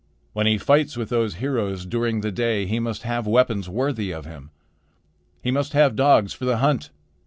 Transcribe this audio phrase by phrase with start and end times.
[0.33, 4.25] When he fights with those heroes during the day, he must have weapons worthy of
[4.25, 4.49] him.
[5.43, 6.89] He must have dogs for the hunt.